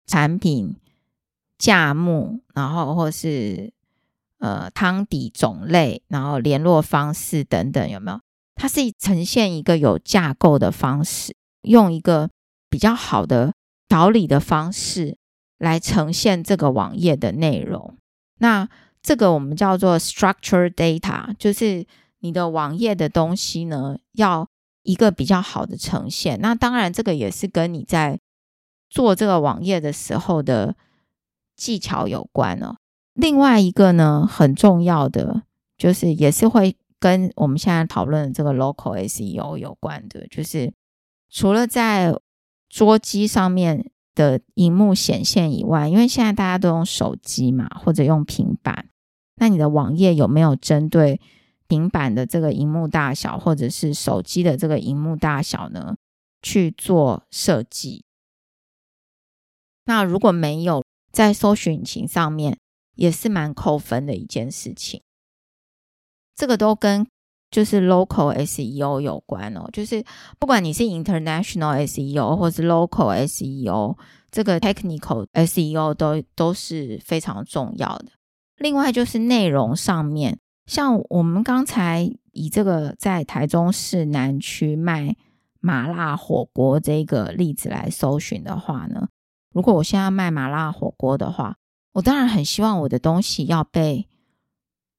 [0.07, 0.75] 产品
[1.59, 3.71] 价目，然后或是
[4.39, 8.19] 呃汤底种类，然后联络方式等等，有没有？
[8.55, 12.31] 它是呈现一个有架构的方式，用一个
[12.71, 13.53] 比较好的
[13.89, 15.19] 条理的方式
[15.59, 17.95] 来呈现这个网页的内容。
[18.39, 18.67] 那
[19.03, 21.85] 这个我们叫做 structure data，就是
[22.21, 24.49] 你的网页的东西呢，要
[24.83, 26.41] 一个比较好的呈现。
[26.41, 28.19] 那当然，这个也是跟你在
[28.91, 30.77] 做这个网页的时候的
[31.57, 32.77] 技巧有关哦。
[33.15, 35.43] 另外一个呢，很重要的
[35.77, 40.73] 就是也是会跟我们现在讨论的这个 local SEO 有关的，就是
[41.31, 42.15] 除了在
[42.69, 48.89] 桌机上面的荧幕显现以外，因为现在大家都用手机嘛，或者用平板。
[49.37, 51.21] 那你的网页有没有针对
[51.73, 55.97] 平板的这个荧幕大小，或者是手机的这个荧幕大小呢，
[56.43, 58.05] 去做设计？
[59.87, 62.59] 那如果没有，在搜寻引擎上面
[62.95, 65.01] 也是蛮扣分的一件事情。
[66.37, 67.07] 这个都跟
[67.51, 70.05] 就是 local SEO 有关哦，就是
[70.39, 73.97] 不管你是 international SEO 或是 local SEO，
[74.31, 78.09] 这个 technical SEO 都都是非常重要的。
[78.59, 85.17] 另外就是内容上面，像我们刚才以这个在台中市南区卖
[85.61, 89.09] 麻辣火锅这个例子来搜寻的话呢，
[89.53, 91.59] 如果我现在卖麻辣火锅的话，
[91.93, 94.09] 我当然很希望我的东西要被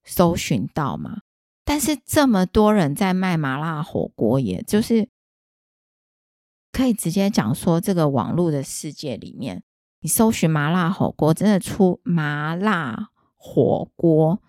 [0.03, 1.21] 搜寻到嘛。
[1.65, 5.09] 但是这么多人在卖麻辣火锅，也就是
[6.71, 9.63] 可以直接讲说，这个网络的世界里面，
[10.01, 14.41] 你搜寻麻辣火锅，真的出麻辣火锅，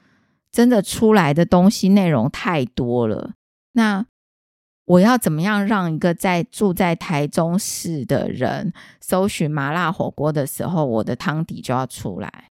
[0.55, 3.35] 真的出来的东西内容太多了。
[3.73, 4.07] 那
[4.85, 12.51] 我要怎么样让一个在住在台中市的人搜寻麻辣火锅的时候，我的汤底就要出来？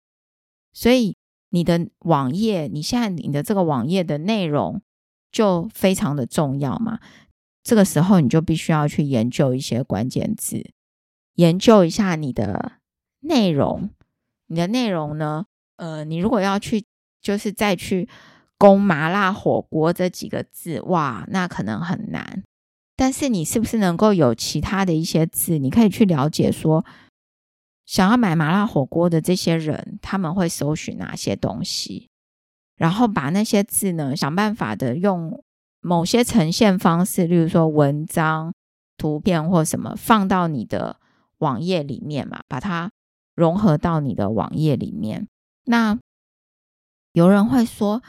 [0.72, 1.16] 所以。
[1.54, 4.80] 你的网页，你现在你的这个网页的内容
[5.30, 6.98] 就非常的重要嘛。
[7.62, 10.70] 这个时候你就必须要去研究一些关键字，
[11.34, 12.78] 研究一下你的
[13.20, 13.90] 内容。
[14.46, 15.44] 你的内容呢，
[15.76, 16.86] 呃，你如果要去
[17.22, 18.08] 就是再去
[18.58, 22.42] 攻麻辣火锅这几个字，哇，那可能很难。
[22.94, 26.84] 但是你是不是能够有其他的一些字，你可以去了解说，
[27.86, 32.08] 想要买麻辣火锅的这些人，他们会搜寻哪些东西？
[32.76, 35.42] 然后把那些字呢，想办法的用
[35.80, 38.52] 某些呈现方式，例如说文章、
[38.96, 40.98] 图片或什么，放到你的
[41.38, 42.90] 网页里面嘛，把它
[43.34, 45.26] 融合到你的网页里面。
[45.64, 45.98] 那
[47.12, 48.02] 有人会说，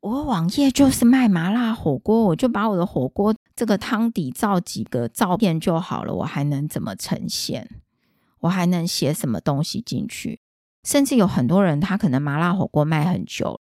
[0.00, 7.80] 我网页就是卖麻辣火锅，我就把我的火锅这个汤底照几个照片就好了，我还能怎么呈现？
[8.40, 10.40] 我还能写什么东西进去？
[10.82, 13.58] 甚至有很多人，他可能麻辣火锅卖很久，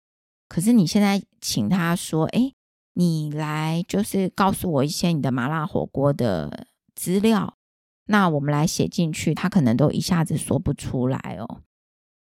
[0.49, 2.53] 可是你现在请他说：“诶，
[2.95, 7.57] 你来就是告诉我一些你的麻辣火锅的资料。”
[8.07, 11.61] 那我们来写进去，他可能都一下子说不出来哦。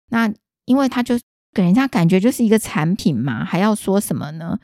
[0.10, 0.32] 那
[0.66, 1.20] 因为他就
[1.54, 4.60] 给人家感觉就是一个产品嘛，还要说什么呢？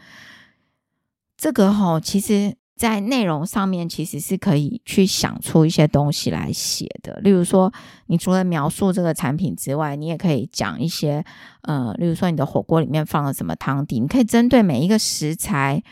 [1.37, 2.55] 这个齁，其实。
[2.79, 7.19] 在内容上面，其实是可以去想出一些东西来写的。
[7.19, 7.69] 例如说，
[8.05, 11.21] 你除了描述这个产品之外，你也可以讲一些，
[11.63, 15.83] 呃，例如说你的火锅里面放了什么汤底，你可以针对每一个食材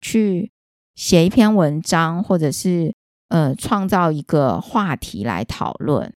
[0.00, 0.52] 去
[0.94, 2.94] 写一篇文章，或者是
[3.28, 6.14] 呃，创造一个话题来讨论。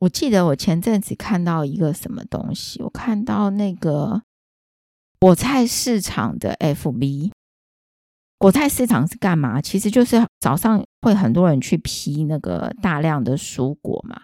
[0.00, 4.22] 我记得我前阵子看到一个什么东西，我看到那个
[5.18, 7.30] 果菜市场的 FB。
[8.38, 9.62] 果菜市场是干嘛？
[9.62, 14.20] 其实就是早上会很多人去批那个大量的蔬果嘛。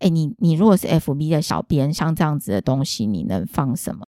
[0.00, 4.04] 诶，你你如果是 FB 的小编，像这样子的东西，你能放什么？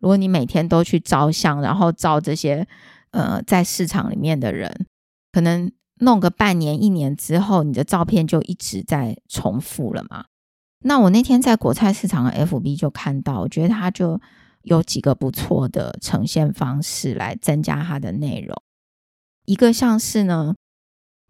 [0.00, 2.64] 如果你每天都去照相，然后照这些
[3.10, 4.86] 呃在市场里面的人，
[5.32, 10.26] 可能弄个半年一年之后，你的照片就一直在重复了嘛。
[10.82, 14.20] 那我那天在果菜市场的 FB 就看到，我觉得它就
[14.62, 18.56] 有几个不错的呈现方式来增加它的内容。
[19.44, 20.54] 一个像是呢，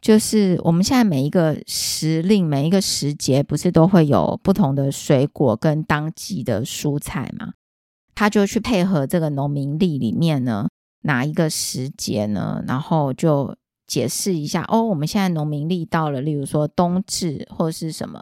[0.00, 7.52] 就是我们现在每一个时令、每一个时节，不是都会有不同的水果跟当季的蔬菜嘛？
[8.14, 10.68] 他就去配合这个农民历里面呢，
[11.02, 12.62] 哪一个时节呢？
[12.66, 18.20] 然后就解释一下哦，我们现在农民历到了，例如说冬至或是什么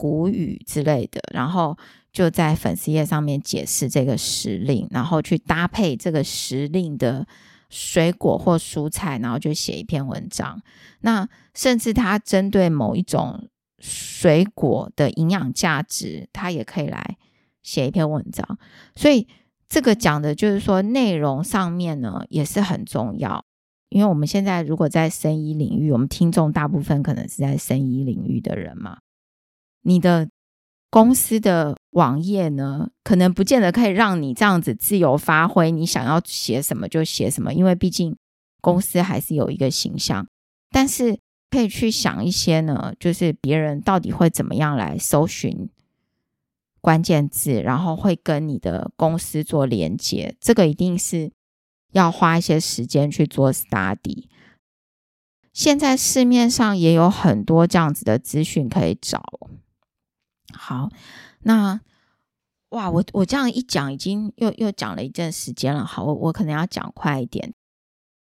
[0.00, 1.76] 谷雨之类的，然后
[2.10, 7.26] 就在粉丝页上面解释这个时令，然后去搭配这个时令的。
[7.72, 10.60] 水果或蔬菜，然后就写一篇文章。
[11.02, 17.16] 那甚至他针对某一种水果的营养价值，他也可以来
[17.62, 18.58] 写一篇文章。
[18.96, 19.28] 所以
[19.68, 23.44] 这个讲的就是说，内容上面呢也是很重要。
[23.88, 28.98] 因为我们现在如果在生医领域，我们听众大部分可能是在生医领域的人嘛，
[29.82, 30.28] 你的。
[30.92, 38.16] 公司的网页呢，可能不见得可以让你这样子自由发挥，你想要写什么就写什么，因为毕竟
[38.60, 40.26] 公司还是有一个形象。
[40.68, 45.70] 但是可以去想一些呢，就是别人到底会怎么样来搜寻
[46.80, 51.30] 关键字，然后会跟你的公司做连接，这个一定是
[51.92, 54.24] 要花一些时间去做 study。
[55.52, 59.22] 现在市面上也有很多这样子的资讯可以找。
[60.52, 60.90] 好，
[61.42, 61.80] 那
[62.70, 65.84] 哇，我我这样一讲，已经又又讲了一阵时间了。
[65.84, 67.52] 好，我我可能要讲快一点。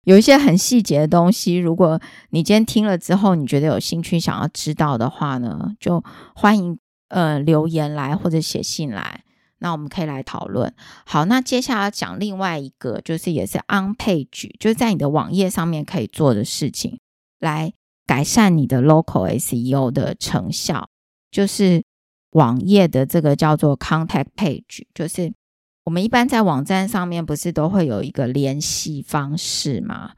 [0.03, 1.99] 有一些很细节的东西，如果
[2.29, 6.03] 你今天听了之后，你觉得有兴趣想要知道的话呢，就
[6.35, 9.23] 欢迎呃留言来或者写信来。
[9.59, 10.71] 那我们可以来讨论。
[11.05, 16.99] 好，那接下来要讲另外一个，就是也是 on page，就是在你的网页上面可以做的事情，
[17.39, 17.73] 来
[18.05, 20.87] 改善你的 local SEO 的成效，
[21.31, 21.83] 就是
[22.37, 25.33] 网页的这个叫做 contact page，就是
[25.85, 30.13] 我们一般在网站上面不是都会有一个联系方式吗？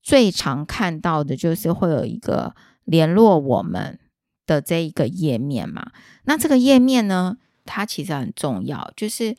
[0.00, 2.54] 最常看到的就是会有一个
[2.84, 3.98] 联络我们
[4.46, 5.90] 的这一个页面嘛。
[6.22, 9.36] 那这个页面呢，它其实很重要，就是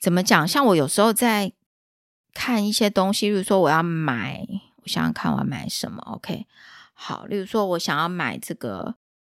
[0.00, 0.48] 怎么讲？
[0.48, 1.52] 像我有时候在
[2.34, 4.44] 看一些东西，例如说我要买，
[4.82, 6.02] 我想想看我要买什么。
[6.02, 6.46] OK，
[6.92, 8.96] 好，例如说我想要买这个，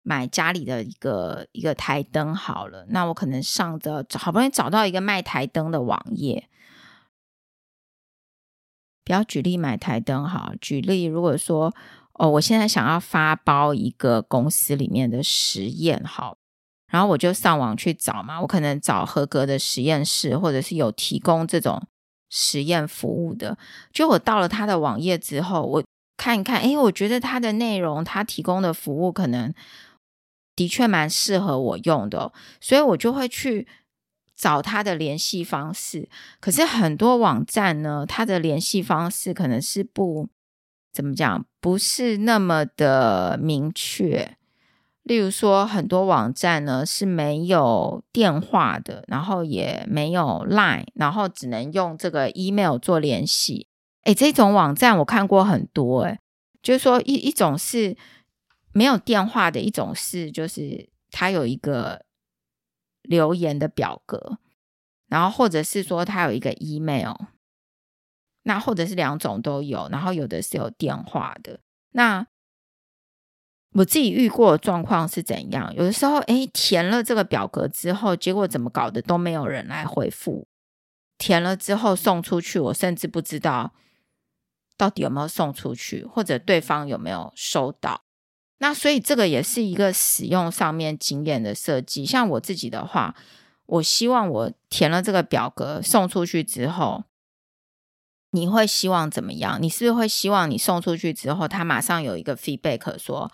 [0.10, 6.49] 买家里的一个一个台灯好了，那我可能上着好不容易找到一个卖台灯的网页。
[9.05, 11.72] 不要举例买台灯哈，举例如果说
[12.14, 16.36] 哦，我现在想要发包一个公司里面的实验好，
[16.91, 21.86] 然后我就上网去找嘛，我可能找合格的实验室，或者是有提供这种
[22.32, 23.55] 实验服务的。
[23.93, 25.84] 就我到了他的网页之后，我
[26.18, 29.53] 看一看，诶，我觉得他的内容，他提供的服务可能
[30.60, 33.66] 的确蛮适合我用的，所以我就会去。
[34.41, 36.07] 找他的联系方式，
[36.39, 40.30] 可是很多网站呢，他的联系方式可能是不
[40.93, 44.38] 怎么讲，不是那么的明确。
[45.03, 53.68] 例如说，很多网站呢是没有电话的，然后也没有 Line，然后只能用这个 email 做联系。
[54.05, 56.18] 诶，这种网站我看过很多，诶，
[56.64, 57.97] 就是说一一种是
[58.74, 62.06] 没有电话的，一种是就是他有一个。
[63.04, 64.38] 留言的表格，
[65.08, 67.16] 然后或者是说他有一个 email，
[68.44, 71.62] 那或者是两种都有，然后有的是有电话的。
[71.92, 72.28] 那
[73.72, 75.74] 我自己遇过的状况是怎样？
[75.74, 80.48] 有的时候，诶，填了这个表格之后，结果怎么搞的都没有人来回复。
[81.18, 83.74] 填了之后送出去，我甚至不知道
[84.78, 88.04] 到底有没有送出去，或者对方有没有收到。
[88.60, 92.05] 那所以这个也是一个使用上面经验的设计。
[92.05, 93.16] 像我自己的话，
[93.66, 97.05] 我希望我填了这个表格送出去之后，
[98.32, 99.57] 你会希望怎么样？
[99.62, 103.32] 你是不是会希望你送出去之后，他马上有一个 feedback 说，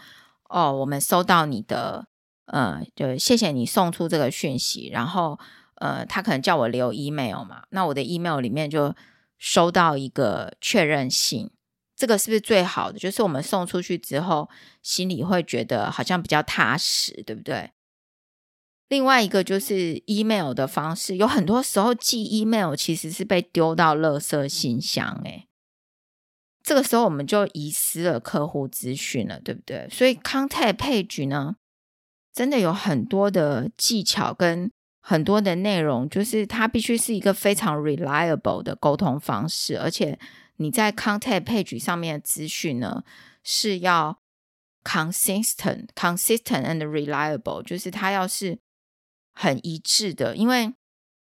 [0.48, 2.08] 哦，我们收到你的，
[2.46, 5.40] 呃，就谢谢你送出这个讯息，然后
[5.78, 8.96] 呃，他可能叫我留 email 嘛，那我的 email 里面就
[9.40, 11.50] 收到一个确认信。
[11.96, 13.00] 这个是不是最好的？
[13.00, 14.50] 就是我们送出去之后，
[14.82, 17.72] 心里会觉得好像比较踏实，对不对？
[18.90, 25.48] 另外一个就是 email 的方式，有很多时候寄 email 其实是被丢到垃圾信箱，诶，
[26.62, 29.88] 这个时候我们就遗失了客户资讯了，对不对？
[29.90, 31.56] 所以 contact page 呢，
[32.34, 34.70] 真的有很多的技巧跟
[35.00, 40.20] 很多的内容，就是它必须是一个非常 reliable 的沟通方式，而且。
[40.58, 43.04] 你在 contact page 上面的资讯呢，
[43.44, 44.20] 是要
[44.84, 48.60] consistent、consistent and reliable，就是它要是
[49.34, 50.36] 很一致的。
[50.36, 50.74] 因为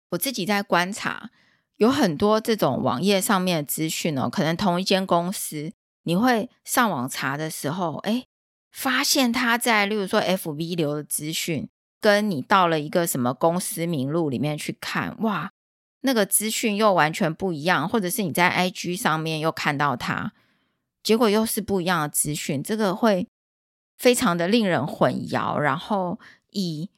[0.10, 1.32] 我自己在观察，
[1.78, 5.74] 有很多这种网页上面的资讯哦，可能同一间公司，
[6.04, 8.26] 你会上网查的时候，哎，
[8.72, 11.70] 发现他在例如说 FB 流的资讯，
[12.00, 15.52] 跟你到了一个什么公司名录里面去看，哇！
[16.06, 20.34] 那个资讯又完全不一样，或者是你在 IG 上面又看到它，
[21.02, 23.28] 结果又是不一样的资讯，这个会
[23.98, 25.58] 非常的令人混淆。
[25.58, 26.90] 然后以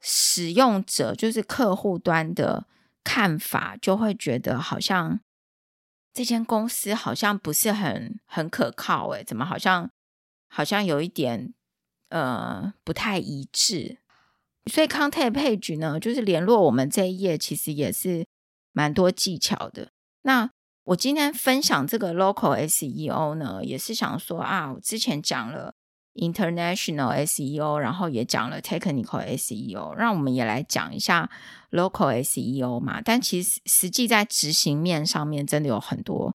[0.00, 2.66] 使用者，就是客户端的
[3.02, 5.18] 看法，就会觉得好像
[6.14, 9.90] 这间公司好像不是很很可靠，诶，怎么好像
[10.46, 11.52] 好像有一点
[12.10, 13.98] 呃不太一致。
[14.68, 18.26] 所以 contact page 呢，就是联络我们这一页，其实也是
[18.72, 19.90] 蛮多技巧的。
[20.22, 20.50] 那
[20.84, 25.74] 我今天分享这个 local SEO 呢，也是想说啊，我之前讲了
[26.14, 31.30] international SEO，然后也讲了 technical SEO，让我们也来讲一下
[31.70, 33.00] local SEO 嘛。
[33.00, 36.34] 但其实实际在执行面上面，真的有很多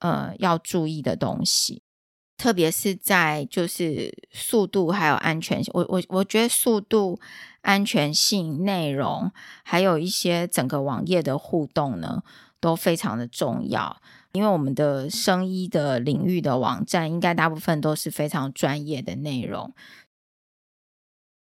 [0.00, 1.82] 呃要注意的东西。
[2.40, 7.20] 特别是在就是速度还有安全性，我我我觉得速度、
[7.60, 9.30] 安全性、内容，
[9.62, 12.22] 还有一些整个网页的互动呢，
[12.58, 14.00] 都非常的重要。
[14.32, 19.74] 因为我们的生医的领域的网站，应该大部分都是非常专业的内容。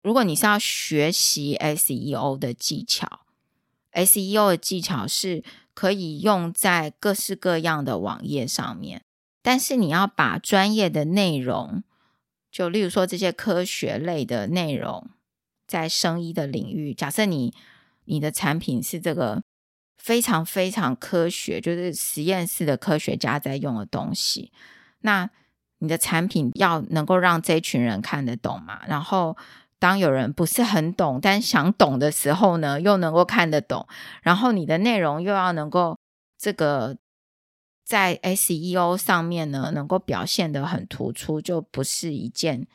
[0.04, 3.22] 如果你是要学习 SEO 的技巧
[3.94, 9.02] ，SEO 的技巧是可以用在各式各样的网页上面。
[9.44, 11.84] 但是你要把专业的内容，
[12.50, 15.10] 就例如说这些科学类的内容，
[15.68, 17.54] 在生医的领域，假设你
[18.06, 19.44] 你的产品是这个
[19.98, 24.54] 非常非常科学，就是实验室的科学家在用的东西，
[25.02, 25.30] 那
[25.80, 28.80] 你的产品要能够让这群人看得懂嘛？
[28.88, 29.36] 然后
[29.78, 33.86] 当有人不是很懂，但想懂的时候呢，又能够看得懂，
[34.22, 36.00] 然后你的内容又要能够
[36.38, 36.98] 这个。
[37.86, 42.66] 在 SEO 上面呢，能够表现得很突出，就不是一件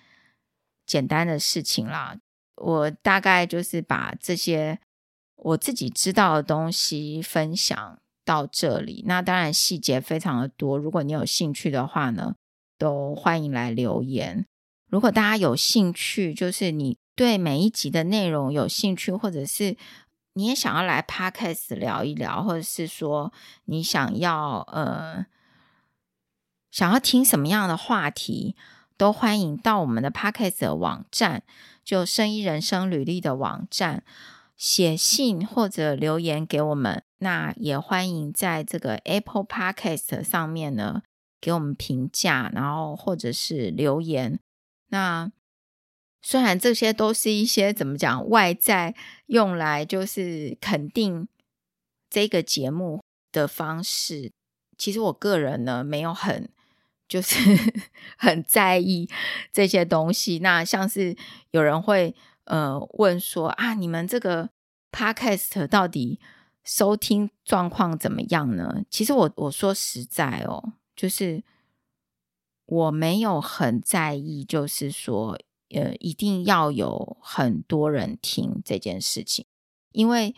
[0.86, 2.18] 简单的事情啦。
[2.56, 4.78] 我大概就是把这些
[5.36, 9.04] 我自己知道的东西分享到这里。
[9.06, 12.34] 那当然细节非常的多，如果你有兴趣的话呢，
[12.76, 14.44] 都欢迎来留言。
[14.90, 19.76] 如果大家有兴趣，就是你对每一集的内容有兴趣，或者是。
[20.34, 23.32] 你也想要来 Podcast 聊一聊，或者是说
[23.64, 25.26] 你想要呃
[26.70, 28.54] 想要听什么样的话题，
[28.96, 31.42] 都欢迎到我们的 Podcast 网站，
[31.84, 34.04] 就生意人生履历的网站
[34.56, 37.02] 写信或者留言给我们。
[37.18, 41.02] 那也欢迎在这个 Apple Podcast 上面呢
[41.40, 44.38] 给我们评价，然后或者是留言。
[44.90, 45.30] 那
[46.20, 48.94] 虽然这些都是一些怎么讲外在
[49.26, 51.28] 用来就是肯定
[52.10, 53.00] 这个节目
[53.30, 54.32] 的方式，
[54.76, 56.50] 其实我个人呢没有很
[57.06, 57.36] 就是
[58.18, 59.08] 很在意
[59.52, 60.40] 这些东西。
[60.40, 61.16] 那像是
[61.52, 62.14] 有人会
[62.44, 64.50] 呃问说啊，你们这个
[64.90, 66.18] podcast 到底
[66.64, 68.82] 收听状况怎么样呢？
[68.90, 71.44] 其实我我说实在哦，就是
[72.66, 75.38] 我没有很在意，就是说。
[75.70, 79.44] 呃，一定要有很多人听这件事情，
[79.92, 80.34] 因为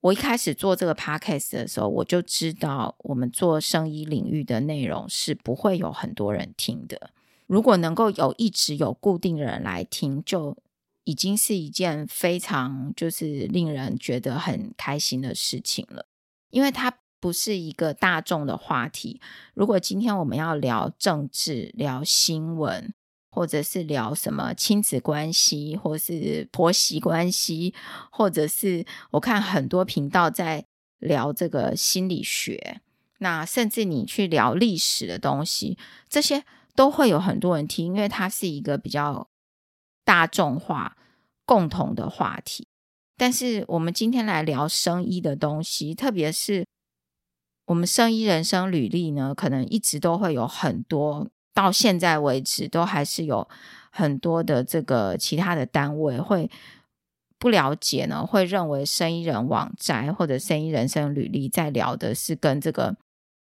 [0.00, 7.10] 我一开始做这个 podcast 的时候，我就知道我们做生医领域的内容是不会有很多人听的。
[7.46, 10.56] 如果能够有一直有固定的人来听，就
[11.04, 16.06] 已经是一件非常就是令人觉得很开心的事情了，
[16.50, 19.20] 因为它不是一个大众的话题。
[19.54, 22.94] 如果今天我们要聊政治、聊新闻，
[23.30, 27.74] 或者是聊什么亲子关系，或是婆媳关系，
[28.10, 30.64] 或者是我看很多频道在
[30.98, 32.80] 聊这个心理学，
[33.18, 39.28] 那甚至你去聊历史的东西，这些都会有很多人听，因为它是一个比较
[40.04, 40.96] 大众化、
[41.44, 42.66] 共同的话题。
[43.16, 46.66] 但是我们今天来聊生医的东西，特别是
[47.66, 51.28] 我们生医人生履历呢，可能一直都会有很多。
[51.58, 53.48] 到现在为止，都还是有
[53.90, 56.48] 很多的这个其他的单位会
[57.36, 62.96] 不了解呢，会认为生意人网宅或者生意人生履历在聊的是跟这个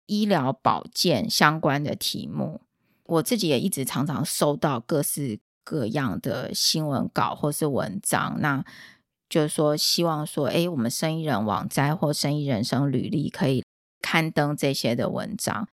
[0.07, 2.61] 医疗保健相关的题目。
[3.03, 8.65] 我自己也一直常常收到各式各样的新闻稿或是文章，那
[9.29, 13.63] 就是说希望说，哎，我们生意人网宅或生意人生履历可以
[14.01, 15.67] 刊登这些的文章。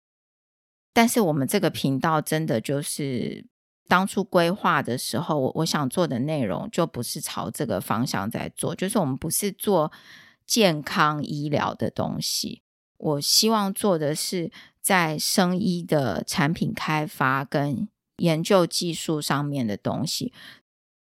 [0.95, 3.45] 但是我们这个频道真的就是
[3.85, 9.91] 当初规划的时候，我我想做的内容就不是朝这个方向在做，就是我们不是做
[10.47, 12.61] 健康医疗的东西。
[12.97, 17.89] 我希望做的是在生医的产品开发跟
[18.19, 20.31] 研究技术上面的东西，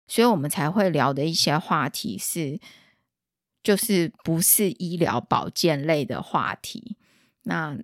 [0.07, 2.59] 所以我们才会聊的一些话题是，
[3.61, 6.97] 就是不是医疗保健类的话题。
[7.43, 7.77] 那。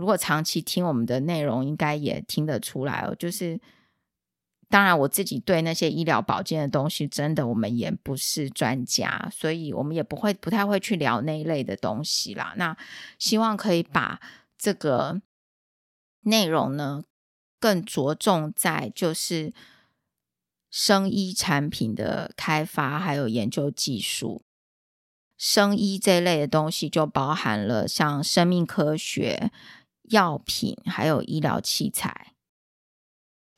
[0.00, 3.14] 如果长期听我们的内容，应该也听得出来哦。
[3.14, 3.60] 就是，
[4.70, 12.54] 当然我自己对那些医疗保健的东西，真的我们也不是专家，所以我们也不会不太会去聊那一类的东西啦。
[12.56, 12.74] 那
[13.18, 14.18] 希望可以把
[14.56, 15.20] 这个
[16.22, 17.04] 内容呢，
[17.58, 19.52] 更着重在就是
[20.70, 24.40] 生医产品的开发，还有研究技术。
[25.36, 29.50] 生医这一类的东西，就包含了像生命科学。
[30.10, 32.34] 药品还有医疗器材。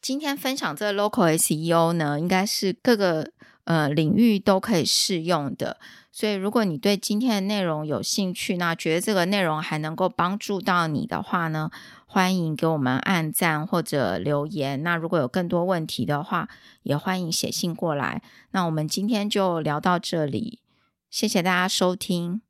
[0.00, 3.30] 今天分享这个 Local SEO 呢，应该是各个
[3.64, 5.78] 呃领域都可以适用的。
[6.10, 11.70] 所以，如果你对今天的内容有兴趣，那觉得这个内容还能够帮助到你的话呢，
[12.04, 14.82] 欢迎给我们按赞或者留言。
[14.82, 16.48] 那如果有更多问题的话，
[16.82, 18.22] 也欢迎写信过来。
[18.50, 20.58] 那我们今天就聊到这里，
[21.08, 22.40] 谢谢大家收听。